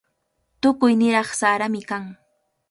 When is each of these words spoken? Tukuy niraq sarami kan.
Tukuy 0.61 0.93
niraq 1.01 1.29
sarami 1.39 1.81
kan. 1.89 2.03